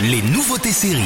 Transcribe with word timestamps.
les 0.00 0.22
nouveautés 0.22 0.70
séries. 0.70 1.02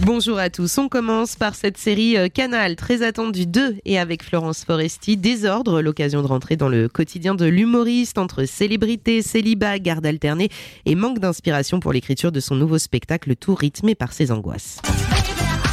Bonjour 0.00 0.38
à 0.38 0.48
tous, 0.48 0.78
on 0.78 0.88
commence 0.88 1.36
par 1.36 1.54
cette 1.54 1.76
série 1.76 2.16
euh, 2.16 2.28
Canal 2.28 2.76
très 2.76 3.02
attendue 3.02 3.46
2 3.46 3.76
et 3.84 3.98
avec 3.98 4.24
Florence 4.24 4.64
Foresti, 4.64 5.18
Désordre, 5.18 5.82
l'occasion 5.82 6.22
de 6.22 6.26
rentrer 6.26 6.56
dans 6.56 6.70
le 6.70 6.88
quotidien 6.88 7.34
de 7.34 7.44
l'humoriste 7.44 8.16
entre 8.16 8.44
célébrité, 8.46 9.20
célibat, 9.20 9.78
garde 9.78 10.06
alternée 10.06 10.48
et 10.86 10.94
manque 10.94 11.18
d'inspiration 11.18 11.78
pour 11.78 11.92
l'écriture 11.92 12.32
de 12.32 12.40
son 12.40 12.54
nouveau 12.54 12.78
spectacle 12.78 13.36
tout 13.36 13.54
rythmé 13.54 13.94
par 13.94 14.14
ses 14.14 14.32
angoisses. 14.32 14.80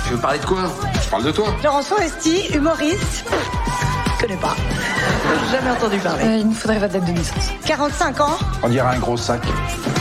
Tu 0.05 0.13
veux 0.13 0.19
parler 0.19 0.39
de 0.39 0.45
quoi? 0.45 0.69
Je 1.01 1.09
parle 1.09 1.23
de 1.23 1.31
toi. 1.31 1.55
Florence 1.61 1.87
Foresti, 1.87 2.53
humoriste. 2.53 3.25
Je 4.15 4.21
connais 4.21 4.39
pas. 4.39 4.57
Jamais 5.51 5.71
entendu 5.71 5.97
parler. 5.97 6.23
Euh, 6.25 6.37
il 6.37 6.47
nous 6.47 6.53
faudrait 6.53 6.79
votre 6.79 6.93
date 6.93 7.05
de 7.05 7.11
naissance. 7.11 7.51
45 7.65 8.21
ans, 8.21 8.37
On 8.63 8.69
dirait 8.69 8.95
un 8.95 8.99
gros 8.99 9.17
sac. 9.17 9.41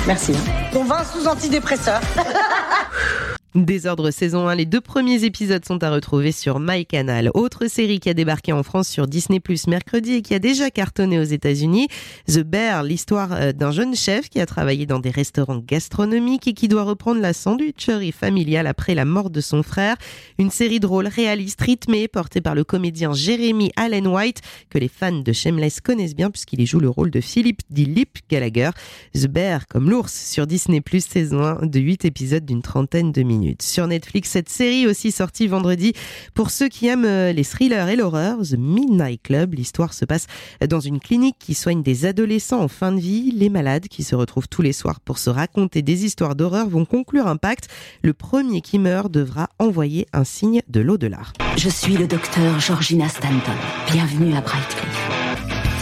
Merci. 0.06 0.34
dont 0.72 0.84
20 0.84 0.96
sous 1.12 1.26
antidépresseurs. 1.26 2.00
Désordre 3.54 4.10
saison 4.10 4.46
1, 4.46 4.56
les 4.56 4.66
deux 4.66 4.82
premiers 4.82 5.24
épisodes 5.24 5.64
sont 5.64 5.82
à 5.82 5.90
retrouver 5.90 6.32
sur 6.32 6.60
MyCanal. 6.60 7.30
Autre 7.32 7.66
série 7.66 7.98
qui 7.98 8.10
a 8.10 8.14
débarqué 8.14 8.52
en 8.52 8.62
France 8.62 8.88
sur 8.88 9.06
Disney 9.06 9.40
Plus 9.40 9.66
mercredi 9.68 10.12
et 10.12 10.22
qui 10.22 10.34
a 10.34 10.38
déjà 10.38 10.70
cartonné 10.70 11.18
aux 11.18 11.24
États-Unis, 11.24 11.88
The 12.26 12.40
Bear, 12.40 12.82
l'histoire 12.82 13.32
euh, 13.32 13.52
d'un 13.52 13.70
jeune 13.70 13.96
chef 13.96 14.28
qui 14.28 14.38
a 14.42 14.44
travaillé 14.44 14.84
dans 14.84 14.98
des 14.98 15.08
restaurants 15.08 15.62
gastronomiques 15.66 16.46
et 16.46 16.52
qui 16.52 16.68
doit 16.68 16.82
reprendre 16.82 17.22
la 17.22 17.32
sandwicherie 17.32 18.12
familiale 18.12 18.66
après 18.66 18.94
la 18.94 19.06
mort 19.06 19.30
de 19.30 19.40
son 19.40 19.62
frère. 19.62 19.96
Une 20.38 20.50
série 20.50 20.78
drôle, 20.78 21.06
réaliste, 21.06 21.62
rythmée, 21.62 22.06
portée 22.06 22.42
par 22.42 22.54
le 22.54 22.64
comédien 22.64 23.14
Jeremy 23.14 23.72
Allen 23.76 24.08
White, 24.08 24.42
que 24.68 24.76
les 24.76 24.88
fans 24.88 25.20
de 25.20 25.32
Shameless 25.32 25.80
connaissent 25.80 26.14
bien 26.14 26.30
puisqu'il 26.30 26.60
y 26.60 26.66
joue 26.66 26.80
le 26.80 26.90
rôle 26.90 27.10
de 27.10 27.22
Philippe 27.22 27.62
D. 27.70 27.86
Lip 27.86 28.18
Gallagher. 28.28 28.70
The 29.14 29.26
Bear, 29.26 29.66
comme 29.68 29.88
l'ours, 29.88 30.12
sur 30.12 30.46
Disney 30.46 30.82
Plus 30.82 31.02
saison 31.02 31.42
1 31.42 31.66
de 31.66 31.80
8 31.80 32.04
épisodes 32.04 32.44
d'une 32.44 32.60
trentaine 32.60 33.10
de 33.10 33.22
minutes. 33.22 33.47
Sur 33.60 33.86
Netflix, 33.86 34.30
cette 34.30 34.48
série 34.48 34.86
aussi 34.86 35.12
sortie 35.12 35.46
vendredi 35.46 35.92
pour 36.34 36.50
ceux 36.50 36.68
qui 36.68 36.86
aiment 36.86 37.04
euh, 37.04 37.32
les 37.32 37.44
thrillers 37.44 37.88
et 37.88 37.96
l'horreur, 37.96 38.38
The 38.42 38.56
Midnight 38.58 39.22
Club. 39.22 39.54
L'histoire 39.54 39.94
se 39.94 40.04
passe 40.04 40.26
dans 40.68 40.80
une 40.80 41.00
clinique 41.00 41.36
qui 41.38 41.54
soigne 41.54 41.82
des 41.82 42.06
adolescents 42.06 42.60
en 42.60 42.68
fin 42.68 42.92
de 42.92 43.00
vie. 43.00 43.32
Les 43.34 43.48
malades 43.48 43.88
qui 43.88 44.02
se 44.02 44.14
retrouvent 44.14 44.48
tous 44.48 44.62
les 44.62 44.72
soirs 44.72 45.00
pour 45.00 45.18
se 45.18 45.30
raconter 45.30 45.82
des 45.82 46.04
histoires 46.04 46.34
d'horreur 46.34 46.68
vont 46.68 46.84
conclure 46.84 47.26
un 47.26 47.36
pacte. 47.36 47.68
Le 48.02 48.12
premier 48.12 48.60
qui 48.60 48.78
meurt 48.78 49.10
devra 49.10 49.48
envoyer 49.58 50.06
un 50.12 50.24
signe 50.24 50.62
de 50.68 50.80
l'au-delà. 50.80 51.20
Je 51.56 51.68
suis 51.68 51.96
le 51.96 52.06
docteur 52.06 52.60
Georgina 52.60 53.08
Stanton. 53.08 53.52
Bienvenue 53.90 54.34
à 54.34 54.40
Brightcliff. 54.40 55.10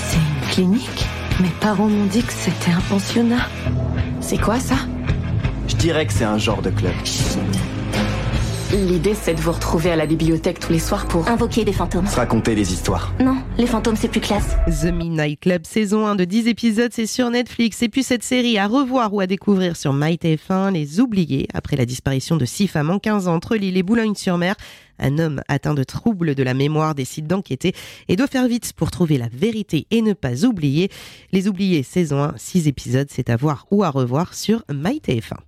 C'est 0.09 0.17
une 0.17 0.51
clinique? 0.51 1.07
Mes 1.41 1.51
parents 1.61 1.89
m'ont 1.89 2.07
dit 2.07 2.23
que 2.23 2.33
c'était 2.33 2.71
un 2.71 2.81
pensionnat. 2.89 3.49
C'est 4.21 4.39
quoi 4.39 4.59
ça? 4.59 4.77
Je 5.69 5.77
dirais 5.77 6.07
que 6.07 6.13
c'est 6.13 6.25
un 6.25 6.39
genre 6.39 6.63
de 6.63 6.71
club. 6.71 6.95
L'idée, 8.73 9.15
c'est 9.15 9.35
de 9.35 9.41
vous 9.41 9.53
retrouver 9.53 9.93
à 9.93 9.97
la 9.97 10.07
bibliothèque 10.07 10.59
tous 10.59 10.73
les 10.73 10.81
soirs 10.81 11.07
pour... 11.07 11.29
Invoquer 11.29 11.65
des 11.65 11.73
fantômes. 11.73 12.07
Se 12.07 12.17
raconter 12.17 12.57
des 12.57 12.73
histoires. 12.73 13.15
Non, 13.21 13.37
les 13.59 13.67
fantômes 13.67 13.95
c'est 13.95 14.09
plus 14.09 14.21
classe. 14.21 14.57
The 14.67 14.93
Midnight 14.93 15.41
Club 15.41 15.65
saison 15.65 16.05
1 16.05 16.17
de 16.17 16.25
10 16.25 16.49
épisodes, 16.49 16.91
c'est 16.93 17.07
sur 17.07 17.31
Netflix. 17.31 17.83
Et 17.83 17.89
puis 17.89 18.03
cette 18.03 18.25
série 18.25 18.59
à 18.59 18.67
revoir 18.67 19.15
ou 19.15 19.21
à 19.21 19.29
découvrir 19.29 19.77
sur 19.77 19.95
MyTF1, 19.95 20.73
Les 20.73 21.01
Oubliés, 21.01 21.47
après 21.55 21.77
la 21.77 21.87
disparition 21.87 22.37
de 22.37 22.45
six 22.45 22.67
femmes 22.67 22.91
en 22.91 22.99
15 22.99 23.29
ans 23.29 23.35
entre 23.35 23.55
Lille 23.55 23.77
et 23.77 23.85
Boulogne-sur-Mer. 23.85 24.57
Un 24.99 25.19
homme 25.19 25.43
atteint 25.47 25.75
de 25.75 25.85
troubles 25.85 26.35
de 26.35 26.43
la 26.43 26.55
mémoire 26.55 26.95
décide 26.97 27.29
d'enquêter 27.29 27.73
et 28.09 28.17
de 28.17 28.27
faire 28.27 28.49
vite 28.49 28.73
pour 28.75 28.91
trouver 28.91 29.17
la 29.17 29.29
vérité 29.33 29.87
et 29.93 30.03
ne 30.03 30.13
pas 30.13 30.45
oublier. 30.45 30.91
Les 31.33 31.47
Oubliés 31.47 31.85
saison 31.85 32.23
1, 32.23 32.35
6 32.37 32.67
épisodes, 32.67 33.09
c'est 33.11 33.31
à 33.31 33.37
voir 33.37 33.67
ou 33.71 33.85
à 33.85 33.91
revoir 33.91 34.35
sur 34.35 34.65
MyTF1. 34.69 35.37